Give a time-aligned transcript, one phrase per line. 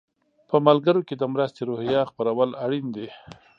[0.49, 3.07] په ملګرو کې د مرستې روحیه خپرول اړین دي.